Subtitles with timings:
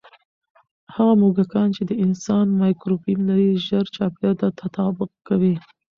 [0.95, 5.55] هغه موږکان چې د انسان مایکروبیوم لري، ژر چاپېریال ته تطابق کوي.